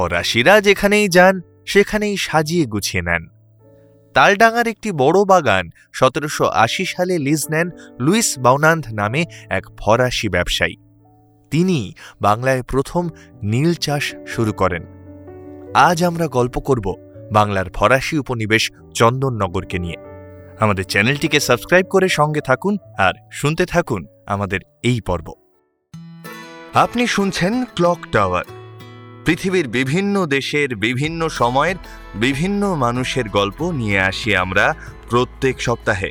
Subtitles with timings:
[0.00, 3.28] ফরাসিরা যেখানেই যান, সেখানেই সাজিয়ে গুছিয়ে নেন।
[4.14, 10.76] তালডাঙ্গার একটি বড় বাগান সতেরোশো আশি সালে লিজ নেন লুইস বাউনান্দ নামে এক ফরাসি ব্যবসায়ী।
[11.50, 13.08] তিনি বাংলায় প্রথম
[13.42, 14.86] নীল চাষ শুরু করেন।
[15.74, 16.94] আজ আমরা গল্প করব
[17.32, 19.96] বাংলার ফরাসি উপনিবেশ চন্দননগরকে নিয়ে।
[20.60, 25.32] আমাদের চ্যানেলটিকে সাবস্ক্রাইব করে সঙ্গে থাকুন আর শুনতে থাকুন আমাদের এই পর্ব।
[26.74, 28.59] আপনি শুনছেন ক্লক টাওয়ার।
[29.24, 31.76] পৃথিবীর বিভিন্ন দেশের বিভিন্ন সময়ের
[32.14, 34.74] বিভিন্ন মানুষের গল্প নিয়ে আসি আমরা
[35.10, 36.10] প্রত্যেক সপ্তাহে।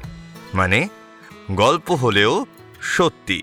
[0.54, 0.88] মানে
[1.52, 2.46] গল্প হলেও
[2.82, 3.42] সত্যি।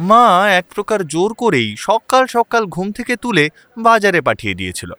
[0.00, 3.48] মা এক প্রকার জোর করেই সকাল সকাল ঘুম থেকে তুলে
[3.78, 4.92] বাজারে পাঠিয়ে দিয়েছিল।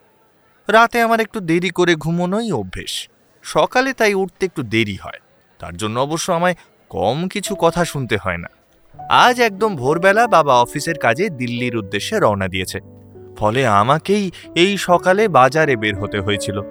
[0.68, 3.08] রাতে আমার একটু দেরি করে ঘুমোনোই অভ্যেস।
[3.44, 5.20] সকালে তাই উঠতে একটু দেরি হয়।
[5.60, 6.55] তার জন্য অবশ্য আমায়
[6.90, 8.48] কম কিছু কথা শুনতে হয় না।
[9.10, 12.80] আজ একদম ভোরবেলা বাবা অফিসের কাজে দিল্লির উদ্দেশ্যে রওনা দিয়েছে।
[13.38, 16.62] ফলে আমাকেই এই সকালে বাজারে বের হতে হয়েছিল।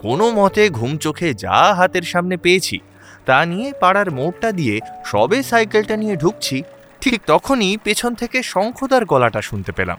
[0.00, 2.78] কোনো মতে ঘুম চোখে যা হাতের সামনে পেয়েছি,
[3.26, 6.62] তা নিয়ে পাড়ার মোড়টা দিয়ে সবে সাইকেলটা নিয়ে ঢুকছি,
[7.00, 9.98] ঠিক তখনই পেছন থেকে শঙ্খদার গলাটা শুনতে পেলাম।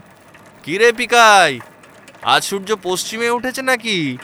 [0.64, 1.60] কিরে পিকাই,
[2.22, 4.18] আজ সূর্য পশ্চিমে উঠেছে নাকি?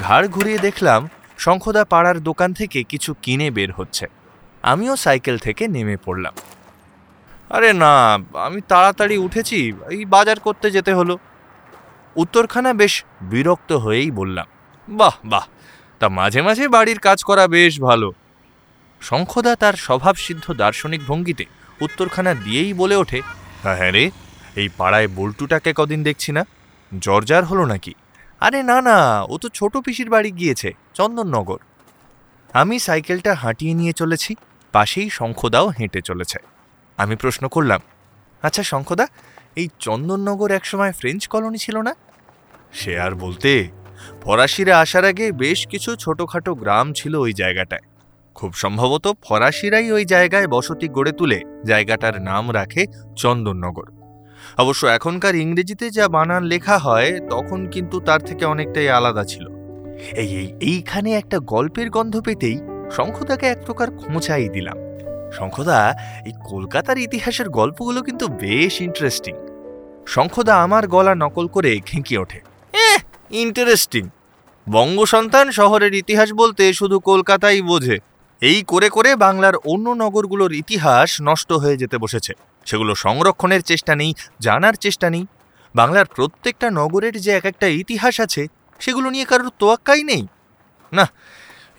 [0.00, 4.06] ঘাড় ঘুরিয়ে দেখলাম শঙ্খদা পাড়ার দোকান থেকে কিছু কিনে বের হচ্ছে।
[4.72, 6.34] আমিও সাইকেল থেকে নেমে পড়লাম।
[7.50, 7.92] আরে না,
[8.46, 9.58] আমি তাড়াতাড়ি উঠেছি,
[9.94, 11.14] এই বাজার করতে যেতে হলো।
[12.16, 12.94] উত্তরখানা বেশ
[13.32, 14.46] বিরক্ত হয়েই বললাম,
[14.88, 15.46] বাহ বাহ,
[16.00, 18.08] তা মাঝে মাঝে বাড়ির কাজ করা বেশ ভালো।
[19.02, 21.44] শঙ্খদা তার স্বভাবসিদ্ধ দার্শনিক ভঙ্গিতে
[21.84, 23.20] উত্তরখানা দিয়েই বলে ওঠে
[23.62, 24.04] হ্যাঁ রে,
[24.60, 26.42] এই পাড়ায় বল্টুটাকে কদিন দেখছি না?
[26.92, 27.92] জর্জার হলো নাকি?
[28.40, 28.96] আরে না না,
[29.32, 31.60] ও তো ছোট পিসির বাড়ি গিয়েছে, চন্দননগর।
[32.60, 34.32] আমি সাইকেলটা হাঁটিয়ে নিয়ে চলেছি।
[34.76, 36.38] পাশেই শঙ্খদাও হেঁটে চলেছে।
[36.98, 37.80] আমি প্রশ্ন করলাম
[38.42, 39.06] আচ্ছা শঙ্খদা,
[39.56, 41.92] এই চন্দননগর একসময় ফ্রেঞ্চ কলোনি ছিল না?
[42.72, 43.50] সে আর বলতে,
[44.22, 47.84] ফরাসিরা আসার আগে বেশ কিছু ছোটখাটো গ্রাম ছিল ওই জায়গাটায়।
[48.36, 52.82] খুব সম্ভবত ফরাসিরাই ওই জায়গায় বসতি গড়ে তুলে জায়গাটার নাম রাখে
[53.16, 53.88] চন্দননগর।
[54.58, 59.44] অবশ্য এখনকার ইংরেজিতে যা বানান লেখা হয়, তখন কিন্তু তার থেকে অনেকটাই আলাদা ছিল।
[60.22, 62.58] এই এই, এইখানে একটা গল্পের গন্ধ পেতেই
[62.92, 64.76] শঙ্খদাকে এক প্রকার খোঁচাই দিলাম।
[65.32, 65.94] শঙ্খদা,
[66.26, 69.34] এই কলকাতার ইতিহাসের গল্পগুলো কিন্তু বেশ ইন্টারেস্টিং
[70.06, 72.40] শঙ্খদা আমার গলা নকল করে খেঁকিয়ে ওঠে।
[73.30, 74.08] ইন্টারেস্টিং
[74.68, 77.98] বঙ্গ সন্তান শহরের ইতিহাস বলতে শুধু কলকাতাই বোঝে।
[78.40, 82.32] এই করে করে বাংলার অন্য নগরগুলোর ইতিহাস নষ্ট হয়ে যেতে বসেছে।
[82.64, 85.26] সেগুলো সংরক্ষণের চেষ্টা নেই, জানার চেষ্টা নেই।
[85.74, 88.46] বাংলার প্রত্যেকটা নগরের যে এক একটা ইতিহাস আছে,
[88.80, 90.26] সেগুলো নিয়ে কারোর তোয়াক্কাই নেই।
[90.92, 91.06] না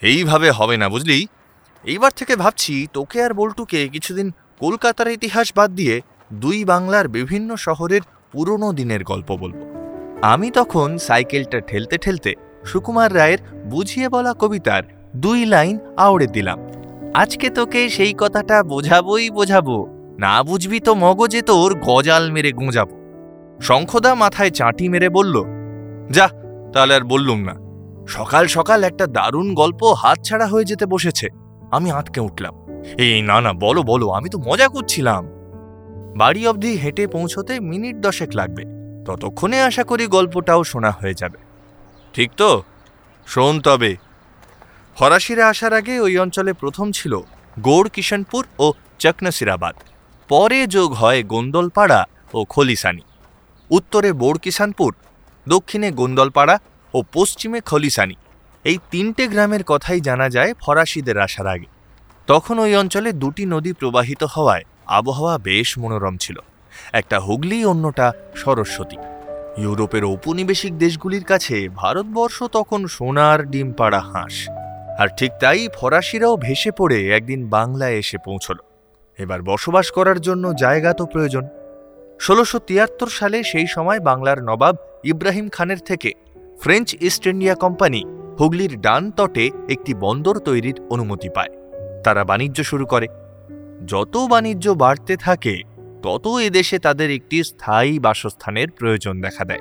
[0.01, 1.27] এইভাবে হবে না, বুঝলি?
[1.85, 6.01] এইবার থেকে ভাবছি তোকে আর বল্টুকে কিছুদিন কলকাতার ইতিহাস বাদ দিয়ে
[6.33, 9.59] দুই বাংলার বিভিন্ন শহরের পুরনো দিনের গল্প বলব।
[10.21, 12.33] আমি তখন সাইকেলটা ঠেলতে ঠেলতে
[12.65, 14.83] সুকুমার রায়ের বুঝিয়ে বলা কবিতার
[15.15, 16.59] দুই লাইন আওড়ে দিলাম।
[17.13, 19.77] আজকে তোকে সেই কথাটা বোঝাবই বোঝাবো,
[20.19, 22.95] না বুঝবি তো মগজে তোর গজাল মেরে গোঁজাবো।
[23.61, 25.43] শঙ্খদা মাথায় চাঁটি মেরে বলল,
[26.11, 26.27] যা,
[26.73, 27.66] তাহলে আর বললুম না।
[28.07, 31.27] সকাল সকাল একটা দারুণ গল্প হাতছাড়া হয়ে যেতে বসেছে।
[31.71, 32.53] আমি আটকে উঠলাম।
[32.97, 35.27] এই, না না, বলো বলো, আমি তো মজা করছিলাম।
[36.17, 38.63] বাড়ি অবধি হেঁটে পৌঁছতে মিনিট দশেক লাগবে।
[39.05, 41.37] ততক্ষণে আশা করি গল্পটাও শোনা হয়ে যাবে।
[42.13, 42.63] ঠিক তো?
[43.27, 43.95] শোন তবে।
[44.95, 47.19] ফরাসিরা আসার আগে ওই অঞ্চলে প্রথম ছিল
[47.59, 49.75] গৌড় কিষণপুর ও চকনসিরাবাদ।
[50.29, 53.01] পরে যোগ হয় গোন্দলপাড়া ও খলিসানি।
[53.69, 54.95] উত্তরে বোড় কিষানপুর,
[55.49, 56.59] দক্ষিণে গোন্দলপাড়া
[56.97, 58.13] ও পশ্চিমে খলিসানি।
[58.63, 61.69] এই তিনটে গ্রামের কথাই জানা যায় ফরাসিদের আসার আগে।
[62.27, 66.37] তখন ওই অঞ্চলে দুটি নদী প্রবাহিত হওয়ায় আবহাওয়া বেশ মনোরম ছিল।
[66.93, 68.97] একটা হুগলি, অন্যটা সরস্বতী।
[69.57, 74.35] ইউরোপের ঔপনিবেশিক দেশগুলির কাছে ভারতবর্ষ তখন সোনার ডিম পাড়া হাঁস।
[74.99, 78.57] আর ঠিক তাই ফরাসিরাও ভেসে পড়ে একদিন বাংলায় এসে পৌঁছল।
[79.17, 81.47] এবার বসবাস করার জন্য জায়গা তো প্রয়োজন।
[82.21, 82.59] ষোলোশো
[83.09, 86.11] সালে সেই সময় বাংলার নবাব ইব্রাহিম খানের থেকে
[86.59, 88.03] ফ্রেঞ্চ ইস্ট ইন্ডিয়া কোম্পানি
[88.39, 91.49] হুগলির ডান তটে একটি বন্দর তৈরির অনুমতি পায়।
[92.03, 93.07] তারা বাণিজ্য শুরু করে।
[93.87, 95.61] যত বাণিজ্য বাড়তে থাকে,
[96.03, 99.59] তত এদেশে তাদের একটি স্থায়ী বাসস্থানের প্রয়োজন দেখা দেয়।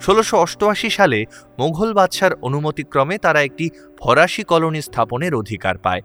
[0.00, 1.24] ষোলোশো অষ্টআশি সালে
[1.58, 3.70] মোঘল বাদশার অনুমতিক্রমে তারা একটি
[4.00, 6.00] ফরাসি কলোনি স্থাপনের অধিকার পায়।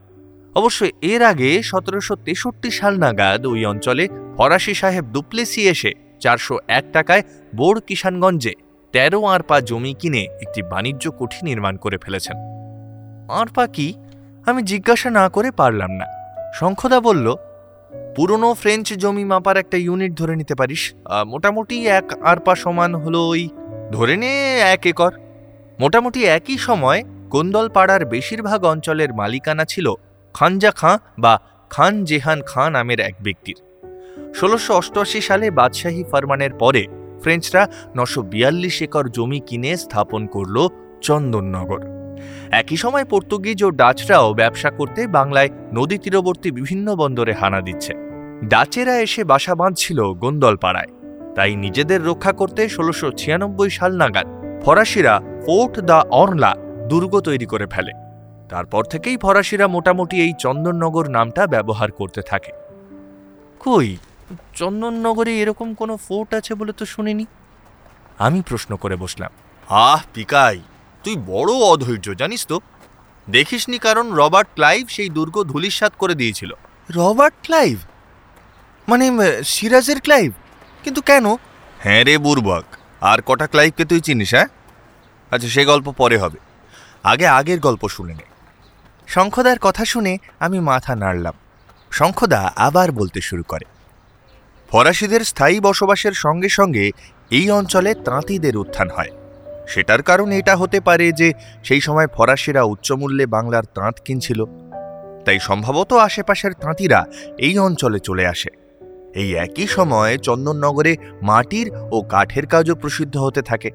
[0.56, 4.08] অবশ্য এর আগে সতেরোশো তেষট্টি সাল নাগাদ ওই অঞ্চলে
[4.38, 7.22] ফরাসি সাহেব দুপ্লেসি এসে চারশো এক টাকায়
[7.56, 8.54] বোর কিষানগঞ্জে
[8.98, 12.38] তেরো আরপা জমি কিনে একটি বাণিজ্য কুঠি নির্মাণ করে ফেলেছেন।
[13.32, 13.88] আরপা কি?
[14.46, 16.06] আমি জিজ্ঞাসা না করে পারলাম না।
[16.54, 17.36] শঙ্খদা বলল,
[18.16, 20.94] পুরনো ফ্রেঞ্চ জমি মাপার একটা ইউনিট ধরে নিতে পারিস।
[21.28, 23.50] মোটামুটি এক আরপা সমান হলো ওই,
[23.92, 24.32] ধরে নে
[24.74, 25.12] এক একর।
[25.80, 29.94] মোটামুটি একই সময় কোন্দল পাড়ার বেশিরভাগ অঞ্চলের মালিকানা ছিল
[30.34, 31.34] খানজা খাঁ বা
[31.70, 33.58] খান জেহান খাঁ নামের এক ব্যক্তির।
[34.36, 36.84] ষোলোশো অষ্টআশি সালে বাদশাহী ফরমানের পরে
[37.22, 37.64] ফ্রেঞ্চরা
[37.98, 40.58] নশো বিয়াল্লিশ একর জমি কিনে স্থাপন করল
[41.02, 41.82] চন্দননগর।
[42.52, 47.94] একই সময় পর্তুগিজ ও ডাচরাও ব্যবসা করতে বাংলায় নদী তীরবর্তী বিভিন্ন বন্দরে হানা দিচ্ছে।
[48.44, 50.92] ডাচেরা এসে বাসা বাঁধছিল গোন্দলপাড়ায়।
[51.36, 54.28] তাই নিজেদের রক্ষা করতে ষোলোশো ছিয়ানব্বই সাল নাগাদ
[54.64, 55.14] ফরাসিরা
[55.46, 56.52] ফোর্ট দ্য অর্লা
[56.88, 57.94] দুর্গ তৈরি করে ফেলে।
[58.50, 62.52] তারপর থেকেই ফরাসিরা মোটামুটি এই চন্দননগর নামটা ব্যবহার করতে থাকে।
[63.60, 63.98] কই?
[64.56, 67.26] চন্দননগরে এরকম কোনো ফোর্ট আছে বলে তো শুনিনি।
[68.18, 69.32] আমি প্রশ্ন করে বসলাম।
[69.70, 70.62] আহ পিকাই
[71.04, 72.60] তুই বড় অধৈর্য জানিস তো?
[73.30, 76.52] দেখিসনি কারণ রবার্ট ক্লাইভ সেই দুর্গ ধুলিস্বাত করে দিয়েছিল।
[76.96, 77.80] Robert Clive?
[78.88, 79.12] মানে
[79.44, 80.34] সিরাজের ক্লাইভ?
[80.84, 81.34] কিন্তু কেন?
[81.80, 82.64] হ্যাঁ রে বুর্বক
[83.02, 84.46] আর কটা ক্লাইভকে তুই চিনিস হ্যাঁ?
[85.32, 86.38] আচ্ছা সে গল্প পরে হবে।
[87.04, 88.24] আগে আগের গল্প শুনে নে।
[89.08, 91.34] শঙ্খদার কথা শুনে আমি মাথা নাড়লাম।
[91.92, 93.77] শঙ্খদা আবার বলতে শুরু করে।
[94.68, 96.92] ফরাসিদের স্থায়ী বসবাসের সঙ্গে সঙ্গে
[97.32, 99.10] এই অঞ্চলে তাঁতিদের উত্থান হয়।
[99.68, 101.34] সেটার কারণ এটা হতে পারে যে
[101.64, 104.46] সেই সময় ফরাসিরা উচ্চমূল্যে বাংলার তাঁত কিনছিল।
[105.26, 107.06] তাই সম্ভবত আশেপাশের তাঁতিরা
[107.38, 108.50] এই অঞ্চলে চলে আসে।
[109.16, 113.72] এই একই সময়ে চন্দননগরে মাটির ও কাঠের কাজও প্রসিদ্ধ হতে থাকে।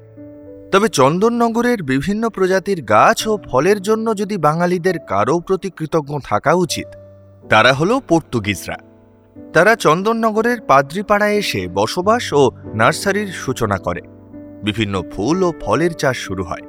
[0.71, 6.87] তবে চন্দননগরের বিভিন্ন প্রজাতির গাছ ও ফলের জন্য যদি বাঙালিদের কারও প্রতি কৃতজ্ঞ থাকা উচিত,
[7.49, 8.92] তারা হলো পর্তুগিজরা।
[9.53, 14.01] তারা চন্দননগরের পাদ্রিপাড়ায় এসে বসবাস ও নার্সারির সূচনা করে।
[14.63, 16.65] বিভিন্ন ফুল ও ফলের চাষ শুরু হয়।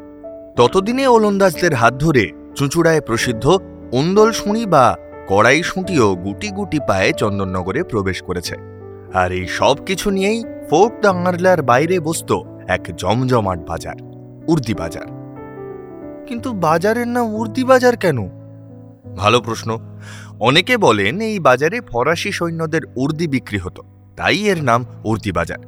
[0.57, 3.59] ততদিনে ওলন্দাজদের হাত ধরে চুঁচুড়ায় প্রসিদ্ধ
[3.93, 4.97] উন্দল শুঁড়ি বা
[5.29, 8.57] কড়াই শুঁটিও গুটি গুটি পায়ে চন্দননগরে প্রবেশ করেছে।
[9.15, 12.33] আর এই সব কিছু নিয়েই ফোর্ট দাঙ্গারলার বাইরে বসত
[12.69, 13.95] এক জমজমাট বাজার,
[14.49, 15.07] উর্দি বাজার।
[16.27, 18.29] কিন্তু বাজারের নাম উর্দি বাজার কেন?
[19.17, 19.79] ভালো প্রশ্ন।
[20.41, 23.83] অনেকে বলেন এই বাজারে ফরাসি সৈন্যদের উর্দি বিক্রি হতো,
[24.17, 25.59] তাই এর নাম উর্দি বাজার।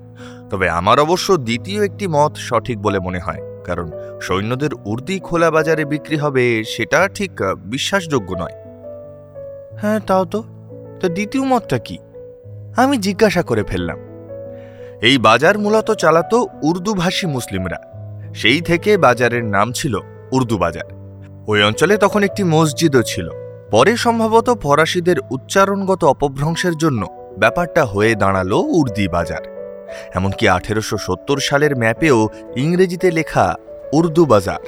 [0.51, 3.91] তবে আমার অবশ্য দ্বিতীয় একটি মত সঠিক বলে মনে হয়, কারণ
[4.21, 8.57] সৈন্যদের উর্দি খোলা বাজারে বিক্রি হবে সেটা ঠিক বিশ্বাসযোগ্য নয়।
[9.81, 10.43] হ্যাঁ তাও তো।
[11.01, 11.99] তো দ্বিতীয় মতটা কি?
[12.77, 13.99] আমি জিজ্ঞাসা করে ফেললাম।
[15.03, 17.79] এই বাজার মূলত চালাতো উর্দুভাষী মুসলিমরা।
[18.35, 19.99] সেই থেকে বাজারের নাম ছিল
[20.33, 20.85] উর্দু বাজার।
[21.47, 23.31] ওই অঞ্চলে তখন একটি মসজিদও ছিল।
[23.71, 27.03] পরে সম্ভবত ফরাসিদের উচ্চারণগত অপভ্রংশের জন্য
[27.39, 29.43] ব্যাপারটা হয়ে দাঁড়াল উর্দি বাজার।
[30.15, 33.55] এমনকি আঠেরোশো সত্তর সালের ম্যাপেও ইংরেজিতে লেখা
[33.93, 34.63] উর্দু বাজার।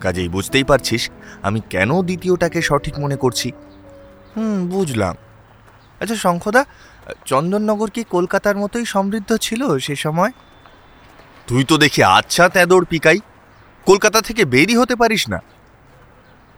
[0.00, 1.10] কাজেই বুঝতেই পারছিস,
[1.42, 3.52] আমি কেন দ্বিতীয়টাকে সঠিক মনে করছি?
[4.36, 5.14] হুম, বুঝলাম।
[6.00, 6.64] আচ্ছা শঙ্খদা,
[7.24, 10.32] চন্দননগর কি কলকাতার মতোই সমৃদ্ধ ছিল সে সময়?
[11.46, 13.20] তুই তো দেখি আচ্ছা তেদর পিকাই।
[13.86, 15.40] কলকাতা থেকে বেরি হতে পারিস না।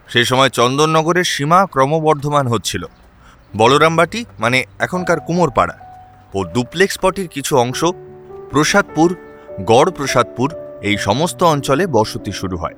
[0.07, 2.85] সে সময় চন্দননগরের সীমা ক্রমবর্ধমান হচ্ছিল।
[3.57, 5.73] বলরামবাটি মানে এখনকার কুমোরপাড়া।
[6.33, 7.85] ও ডুপ্লেক্স পটির কিছু অংশ
[8.51, 9.15] প্রসাদপুর
[9.65, 12.73] গড় প্রসাদপুর এই সমস্ত অঞ্চলে বসতি শুরু হয়।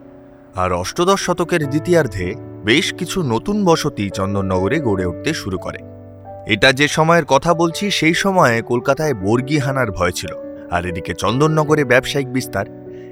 [0.56, 2.36] আর অষ্টদশ শতকের দ্বিতীয়ার্ধে
[2.66, 5.77] বেশ কিছু নতুন বসতি চন্দননগরে গড়ে উঠতে শুরু করে।
[6.54, 10.33] এটা যে সময়ের কথা বলছি, সেই সময়ে কলকাতায় বর্গি হানার ভয় ছিল।
[10.72, 12.65] আর এদিকে চন্দননগরে ব্যবসায়িক বিস্তার,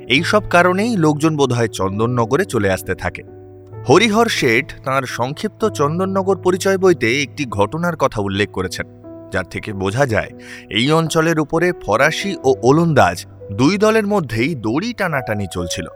[0.09, 3.42] এইসব কারণেই লোকজন বোধহয় চন্দননগরে চলে আসতে থাকে।
[3.89, 8.85] হরিহর শেঠ তাঁর সংক্ষিপ্ত চন্দননগর পরিচয় বইতে একটি ঘটনার কথা উল্লেখ করেছেন,
[9.33, 10.31] যার থেকে বোঝা যায়,
[10.77, 13.17] এই অঞ্চলের উপরে ফরাসি ও ওলন্দাজ
[13.59, 15.87] দুই দলের মধ্যেই দড়ি টানাটানি চলছিল।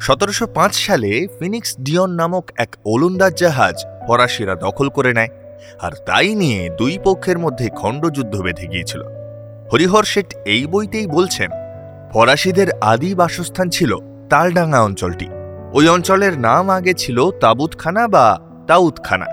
[0.00, 3.76] সতেরোশো পাঁচ সালে ফিনিক্স ডিয়ন নামক এক ওলন্দাজ জাহাজ
[4.06, 5.32] ফরাসিরা দখল করে নেয়,
[5.84, 9.02] আর তাই নিয়ে দুই পক্ষের মধ্যে খণ্ডযুদ্ধ বেঁধে গিয়েছিল।
[9.70, 11.50] হরিহর শেঠ এই বইতেই বলছেন,
[12.12, 13.92] ফরাসিদের আদি বাসস্থান ছিল
[14.30, 15.28] তালডাঙ্গা অঞ্চলটি।
[15.74, 19.26] ওই অঞ্চলের নাম আগে ছিল তাবুতখানা বা তাউতখানা।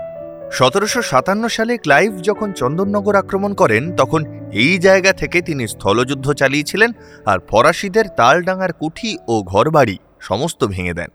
[0.52, 6.92] সতেরোশো সাতান্ন সালে ক্লাইভ যখন চন্দননগর আক্রমণ করেন, তখন এই জায়গা থেকে তিনি স্থলযুদ্ধ চালিয়েছিলেন
[7.26, 11.10] আর ফরাসিদের তালডাঙ্গার কুঠি ও ঘরবাড়ি সমস্ত ভেঙে দেন।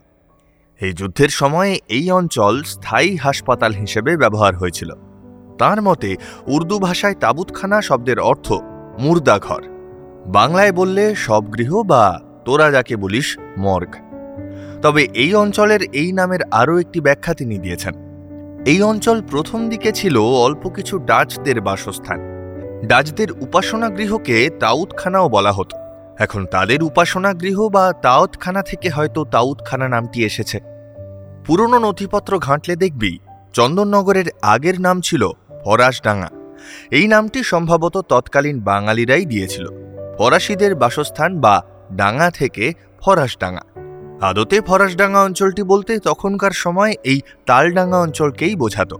[0.80, 4.92] এই যুদ্ধের সময়ে এই অঞ্চল স্থায়ী হাসপাতাল হিসেবে ব্যবহার হয়েছিল।
[5.58, 6.16] তার মতে,
[6.46, 8.52] উর্দু ভাষায় তাবুতখানা শব্দের অর্থ
[8.98, 9.62] মুর্দাঘর।
[10.26, 14.07] বাংলায় বললে সব গৃহ বা তোরা যাকে বলিস, মর্গ
[14.82, 17.94] তবে এই অঞ্চলের এই নামের আরও একটি ব্যাখ্যা তিনি দিয়েছেন।
[18.66, 22.20] এই অঞ্চল প্রথম দিকে ছিল অল্প কিছু ডাচদের বাসস্থান।
[22.86, 25.76] ডাচদের উপাসনা গৃহকে তাউতখানাও বলা হতো।
[26.18, 30.60] এখন তাদের উপাসনা গৃহ বা তাওতখানা থেকে হয়তো তাউতখানা নামটি এসেছে।
[31.46, 33.18] পুরনো নথিপত্র ঘাঁটলে দেখবি,
[33.52, 35.28] চন্দননগরের আগের নাম ছিল
[35.64, 36.28] ফরাসডাঙ্গা।
[36.90, 39.66] এই নামটি সম্ভবত তৎকালীন বাঙালিরাই দিয়েছিল।
[40.18, 43.62] ফরাসিদের বাসস্থান বা ডাঙ্গা থেকে ফরাসডাঙ্গা।
[44.22, 48.98] আদতে ফরাসডাঙ্গা অঞ্চলটি বলতে তখনকার সময় এই তালডাঙ্গা অঞ্চলকেই বোঝাতো।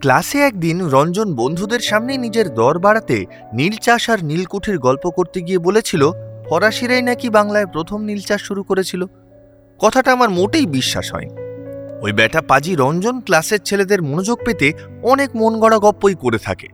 [0.00, 5.58] ক্লাসে একদিন রঞ্জন বন্ধুদের সামনে নিজের দর বাড়াতে নীল চাষ আর নীলকুঠির গল্প করতে গিয়ে
[5.58, 6.10] বলেছিল,
[6.48, 9.04] ফরাসিরাই নাকি বাংলায় প্রথম নীল চাষ শুরু করেছিল?
[9.78, 11.34] কথাটা আমার মোটেই বিশ্বাস হয়নি।
[12.02, 14.72] ওই ব্যাটা পাজি রঞ্জন ক্লাসের ছেলেদের মনোযোগ পেতে
[15.02, 16.68] অনেক মন গড়া গপ্পই করে থাকে।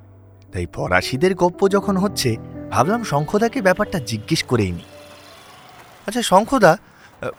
[0.53, 2.37] তাই ফরাসিদের গপ্প যখন হচ্ছে,
[2.71, 4.85] ভাবলাম শঙ্খদাকে ব্যাপারটা জিজ্ঞেস করেই নি।
[6.07, 6.79] আচ্ছা শঙ্খদা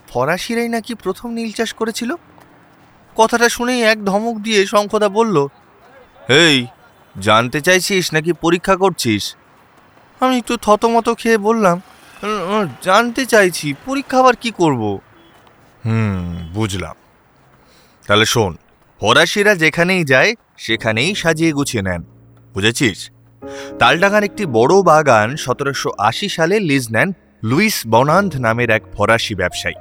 [0.08, 2.16] ফরাসিরাই নাকি প্রথম নীল চাষ করেছিল?
[3.16, 5.48] কথাটা শুনেই এক ধমক দিয়ে শঙ্খদা বলল
[6.30, 6.68] এই
[7.20, 9.36] জানতে চাইছিস নাকি পরীক্ষা করছিস?
[10.20, 11.82] আমি একটু থতমত খেয়ে বললাম
[12.24, 15.00] "উম, উম, জানতে চাইছি পরীক্ষা আবার কি করব?
[15.86, 16.96] হুম বুঝলাম।
[18.08, 18.58] তাহলে শোন
[19.00, 22.04] ফরাসিরা যেখানেই যায় সেখানেই সাজিয়ে গুছিয়ে নেন
[22.54, 23.10] বুঝেছিস?
[23.80, 27.14] তালডাঙ্গার একটি বড় বাগান সতেরোশো আশি সালে লিজ নেন
[27.46, 29.76] লুইস বনান্দ নামের এক ফরাসি ব্যবসায়ী।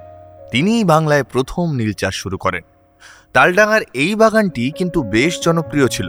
[0.50, 2.62] তিনিই বাংলায় প্রথম নীল চাষ শুরু করেন।
[3.32, 6.08] তালডাঙার এই বাগানটি কিন্তু বেশ জনপ্রিয় ছিল।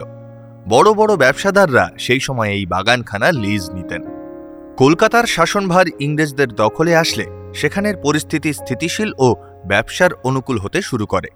[0.69, 4.01] বড় বড় ব্যবসাদাররা সেই সময় এই বাগানখানা লিজ নিতেন।
[4.77, 11.27] কলকাতার শাসনভার ইংরেজদের দখলে আসলে সেখানের পরিস্থিতি স্থিতিশীল ও ব্যবসার অনুকূল হতে শুরু করে।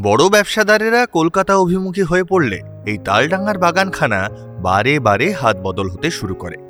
[0.00, 4.28] বড় ব্যবসাদারেরা কলকাতা অভিমুখী হয়ে পড়লে এই তালডাঙ্গার বাগানখানা
[4.62, 6.69] বারে বারে হাত বদল হতে শুরু করে।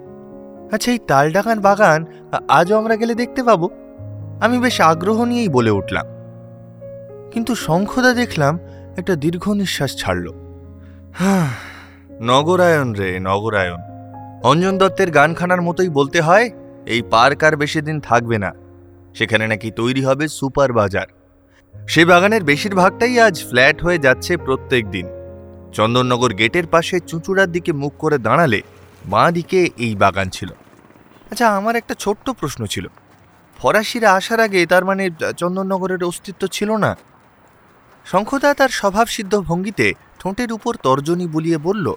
[0.73, 2.05] আচ্ছা এই তালডাঙ্গার বাগান,
[2.49, 3.71] আজও আমরা গেলে দেখতে পাবো।
[4.41, 6.07] আমি বেশ আগ্রহ নিয়েই বলে উঠলাম।
[7.31, 8.59] কিন্তু শঙ্খদা দেখলাম
[8.97, 10.27] একটা দীর্ঘ নিঃশ্বাস ছাড়ল।
[11.13, 11.49] হ্যাঁ
[12.23, 13.81] নগরায়ন রে নগরায়ন
[14.43, 16.51] অঞ্জন দত্তের গানখানার মতোই বলতে হয়,
[16.87, 18.53] এই পার্ক আর বেশি দিন থাকবে না।
[19.15, 21.07] সেখানে নাকি তৈরি হবে সুপার বাজার।
[21.89, 25.07] সে বাগানের বেশিরভাগটাই আজ ফ্ল্যাট হয়ে যাচ্ছে প্রত্যেক দিন।
[25.73, 28.61] চন্দননগর গেটের পাশে চুঁচুড়ার দিকে মুখ করে দাঁড়ালে
[29.05, 30.51] বাঁ দিকে এই বাগান ছিল।
[31.31, 32.87] আচ্ছা আমার একটা ছোট্ট প্রশ্ন ছিল।
[33.59, 36.97] ফরাসিরা আসার আগে তার মানে চন্দননগরের অস্তিত্ব ছিল না?
[38.07, 41.95] শঙ্খদা তার স্বভাবসিদ্ধ ভঙ্গিতে ঠোঁটের উপর তর্জনী বুলিয়ে বলল,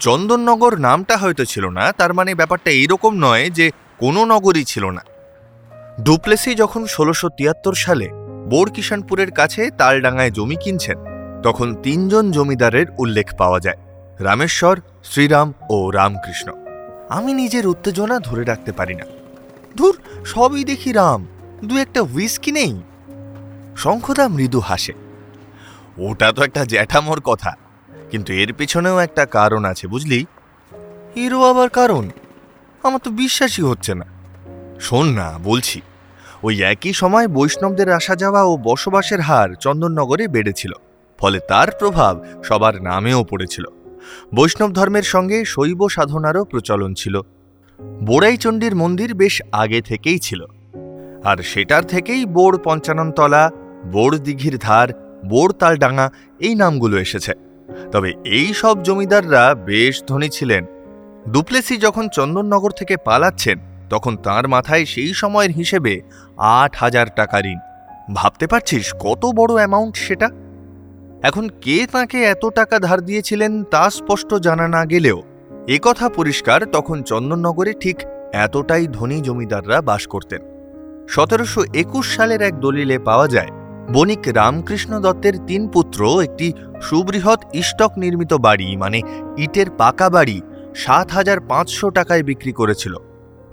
[0.00, 5.02] চন্দননগর নামটা হয়তো ছিল না, তার মানে ব্যাপারটা এইরকম নয় যে কোনো নগরই ছিল না।
[6.02, 8.08] ডুপ্লেসি যখন ষোলোশো তিয়াত্তর সালে
[8.48, 10.98] বোর কিষানপুরের কাছে তালডাঙ্গায় জমি কিনছেন,
[11.42, 13.76] তখন তিনজন জমিদারের উল্লেখ পাওয়া যায়।
[14.18, 16.48] রামেশ্বর শ্রীরাম ও রামকৃষ্ণ।
[17.08, 19.06] আমি নিজের উত্তেজনা ধরে রাখতে পারি না।
[19.76, 19.94] ধুর,
[20.24, 21.20] সবই দেখি রাম,
[21.64, 22.72] দু একটা হুইস্কি নেই।
[23.76, 24.94] শঙ্খদা মৃদু হাসে।
[25.98, 27.52] ওটা তো একটা জ্যাঠামোর কথা,
[28.10, 30.20] কিন্তু এর পেছনেও একটা কারণ আছে, বুঝলি?
[31.16, 32.04] এরও আবার কারণ?
[32.82, 34.06] আমার তো বিশ্বাসই হচ্ছে না।
[34.80, 35.78] শোন না, বলছি,
[36.42, 40.72] ওই একই সময় বৈষ্ণবদের আসা যাওয়া ও বসবাসের হার চন্দননগরে বেড়েছিল,
[41.18, 43.66] ফলে তার প্রভাব সবার নামেও পড়েছিল।
[44.34, 47.20] বৈষ্ণব ধর্মের সঙ্গে শৈব সাধনারও প্রচলন ছিল।
[47.80, 50.44] বোড়াইচণ্ডীর মন্দির বেশ আগে থেকেই ছিল।
[51.24, 53.50] আর সেটার থেকেই বোড় পঞ্চাননতলা
[53.92, 54.88] বোড় দিঘির ধার
[55.24, 57.32] বোড় তালডাঙ্গা এই নামগুলো এসেছে।
[57.92, 60.66] তবে এই সব জমিদাররা বেশ ধনী ছিলেন।
[61.32, 63.58] ডুপ্লেসি যখন চন্দননগর থেকে পালাচ্ছেন,
[63.90, 66.00] তখন তার মাথায় সেই সময়ের হিসেবে
[66.36, 67.58] আট হাজার টাকা ঋণ।
[68.14, 70.28] ভাবতে পারছিস কত বড় অ্যামাউন্ট সেটা?
[71.22, 75.18] এখন কে তাকে এত টাকা ধার দিয়েছিলেন তা স্পষ্ট জানা না গেলেও
[75.76, 77.96] একথা পরিষ্কার তখন চন্দননগরে ঠিক
[78.44, 80.42] এতটাই ধনী জমিদাররা বাস করতেন।
[81.08, 83.50] সতেরোশো একুশ সালের এক দলিলে পাওয়া যায়,
[83.94, 86.46] বণিক রামকৃষ্ণ দত্তের তিন পুত্র একটি
[86.82, 88.98] সুবৃহৎ ইস্টক নির্মিত বাড়ি মানে
[89.44, 90.38] ইটের পাকা বাড়ি,
[90.74, 92.94] সাত হাজার পাঁচশো টাকায় বিক্রি করেছিল।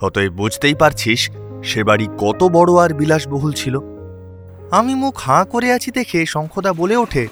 [0.00, 1.20] অতএব বুঝতেই পারছিস,
[1.68, 3.74] সে বাড়ি কত বড় আর বিলাসবহুল ছিল।
[4.78, 7.24] আমি মুখ হাঁ করে আছি দেখে শঙ্খদা বলে ওঠে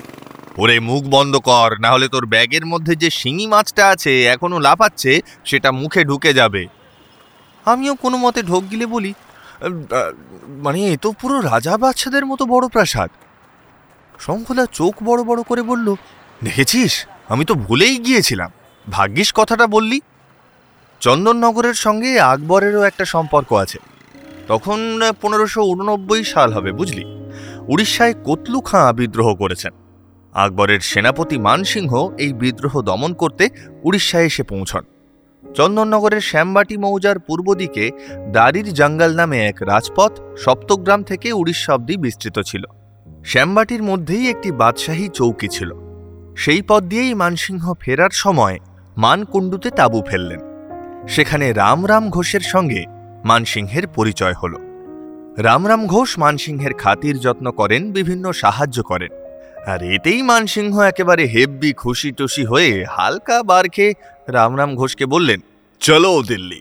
[0.57, 5.21] ওরে মুখ বন্ধ কর না হলে তোর ব্যাগের মধ্যে যে শিঙি মাছটা আছে এখনও লাফাচ্ছে
[5.45, 6.67] সেটা মুখে ঢুকে যাবে।
[7.64, 9.14] আমিও কোনো মতে ঢোক গিলে বলি
[9.61, 10.12] "আহ, আহ,
[10.49, 13.11] মানে এ তো পুরো রাজা বাচ্চাদের মতো বড় প্রাসাদ।
[14.19, 15.95] শঙ্খলা চোখ বড় বড় করে বলল
[16.45, 17.07] দেখেছিস?
[17.28, 18.50] আমি তো ভুলেই গিয়েছিলাম।
[18.90, 20.00] ভাগ্যিস কথাটা বললি।
[21.00, 23.78] চন্দননগরের সঙ্গে আকবরেরও একটা সম্পর্ক আছে।
[24.49, 27.05] তখন পনেরোশো উননব্বই সাল হবে বুঝলি?
[27.69, 29.88] উড়িষ্যায় কতলু খাঁ বিদ্রোহ করেছেন।
[30.35, 33.49] আকবরের সেনাপতি মানসিংহ এই বিদ্রোহ দমন করতে
[33.82, 34.82] উড়িষ্যায় এসে পৌঁছন।
[35.54, 37.90] চন্দননগরের শ্যামবাটি মৌজার পূর্ব দিকে
[38.32, 42.62] দারির জঙ্গল নামে এক রাজপথ সপ্তগ্রাম থেকে উড়িষ্যা অব্দি বিস্তৃত ছিল।
[43.25, 45.73] শ্যামবাটির মধ্যেই একটি বাদশাহী চৌকি ছিল।
[46.37, 48.58] সেই পথ দিয়েই মানসিংহ ফেরার সময়
[48.97, 50.40] মানকুণ্ডুতে তাঁবু ফেললেন।
[51.08, 52.85] সেখানে রামরাম ঘোষের সঙ্গে
[53.25, 54.54] মানসিংহের পরিচয় হল।
[55.38, 59.27] রামরাম ঘোষ মানসিংহের খাতির যত্ন করেন, বিভিন্ন সাহায্য করেন।
[59.69, 63.99] আর এতেই মানসিংহ একেবারে হেব্বি খুশি টুসি হয়ে হালকা বার খেয়ে
[64.29, 65.41] রামরাম ঘোষকে বললেন,
[65.81, 66.61] চলো দিল্লি।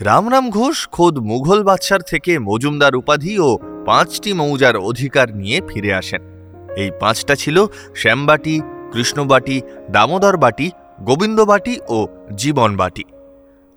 [0.00, 6.22] রামরাম ঘোষ খোদ মুঘল বাদশার থেকে মজুমদার উপাধি ও পাঁচটি মৌজার অধিকার নিয়ে ফিরে আসেন।
[6.76, 7.56] এই পাঁচটা ছিল
[7.94, 8.60] শ্যামবাটি,
[8.92, 9.56] কৃষ্ণবাটি,
[9.90, 10.68] দামোদর বাটি
[11.00, 11.98] গোবিন্দবাটি ও
[12.36, 13.04] জীবনবাটি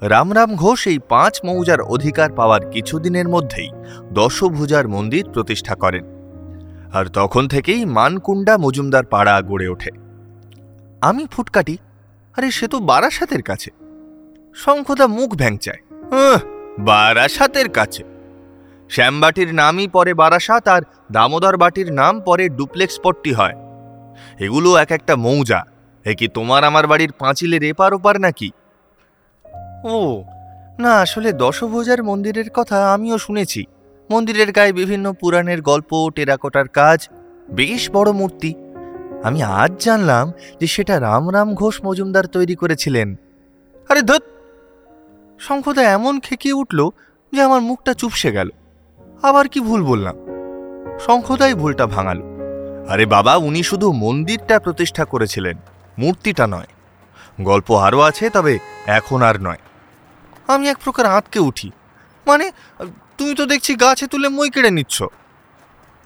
[0.01, 3.69] রামরাম ঘোষ এই পাঁচ মৌজার অধিকার পাওয়ার কিছুদিনের মধ্যেই
[4.13, 6.14] দশভুজার মন্দির প্রতিষ্ঠা করেন।
[6.95, 9.89] আর তখন থেকেই মানকুণ্ডা মজুমদার পাড়া গড়ে ওঠে।
[11.01, 11.77] আমি ফুটকাটি
[12.37, 13.71] আরে সে তো বারাসাতের কাছে।
[14.55, 15.77] শঙ্খদা মুখ ভ্যাংচায়
[16.11, 16.39] "আহ,
[16.79, 18.03] বারাসাতের কাছে।
[18.89, 23.53] শ্যামবাটির নামই পরে বারাসাত আর দামোদর বাটির নাম পরে ডুপ্লেক্স পট্টি হয়।
[24.39, 25.63] এগুলো এক একটা মৌজা
[26.05, 28.51] এ কি তোমার আমার বাড়ির পাঁচিলের এপার ওপার নাকি?
[29.83, 30.23] ও
[30.79, 33.65] না আসলে দশভুজার মন্দিরের কথা আমিও শুনেছি।
[34.11, 37.09] মন্দিরের গায়ে বিভিন্ন পুরাণের গল্প, টেরাকোটার কাজ,
[37.49, 38.53] বেশ বড় মূর্তি।
[39.23, 40.31] আমি আজ জানলাম
[40.61, 43.15] যে সেটা রামরাম ঘোষ মজুমদার তৈরি করেছিলেন।
[43.89, 44.23] আরে ধত
[45.39, 46.89] শঙ্খদা এমন খেকিয়ে উঠল
[47.33, 48.49] যে আমার মুখটা চুপসে গেল।
[49.21, 50.15] আবার কি ভুল বললাম?
[50.99, 52.21] শঙ্খদাই ভুলটা ভাঙাল।
[52.89, 55.57] আরে বাবা, উনি শুধু মন্দিরটা প্রতিষ্ঠা করেছিলেন,
[55.97, 56.67] মূর্তিটা নয়।
[57.41, 59.57] গল্প আরও আছে, তবে এখন আর নয়।
[60.47, 61.71] আমি এক প্রকার আঁতকে উঠি।
[62.27, 62.51] মানে
[63.19, 65.03] তুমি তো দেখছি গাছে তুলে মই কেড়ে নিচ্ছ।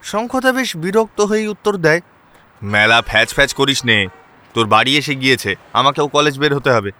[0.02, 2.00] শঙ্খদা বেশ বিরক্ত হয়ে উত্তর দেয়
[2.62, 3.98] মেলা ফ্যাচ ফ্যাচ করিস নে
[4.54, 6.90] তোর বাড়ি এসে গিয়েছে আমাকেও কলেজ বের হতে হবে।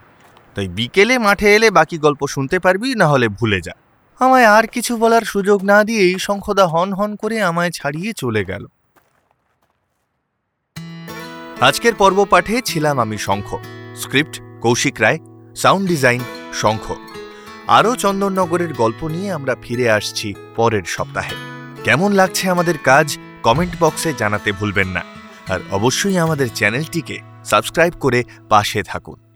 [0.54, 3.74] তাই বিকেলে মাঠে এলে বাকি গল্প শুনতে পারবি না হলে ভুলে যা।
[4.20, 8.64] আমায় আর কিছু বলার সুযোগ না দিয়েই শঙ্খদা হন হন করে আমায় ছাড়িয়ে চলে গেল।
[11.60, 13.48] আজকের পর্ব পাঠে ছিলাম আমি Shankha.
[13.96, 15.18] Script Koushik Roy
[15.56, 16.20] sound design
[16.52, 16.84] Shankha.
[17.70, 21.34] আরও চন্দননগরের গল্প নিয়ে আমরা ফিরে আসছি পরের সপ্তাহে।
[21.84, 23.18] কেমন লাগছে আমাদের কাজ?
[23.42, 25.02] কমেন্ট বক্সে জানাতে ভুলবেন না।
[25.48, 29.29] আর অবশ্যই আমাদের চ্যানেলটিকে সাবস্ক্রাইব করে পাশে থাকুন।